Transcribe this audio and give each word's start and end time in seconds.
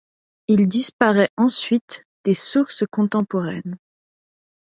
Il 0.47 0.67
disparaît 0.67 1.29
ensuite 1.37 2.05
des 2.23 2.33
sources 2.33 2.85
contemporaines. 2.89 3.77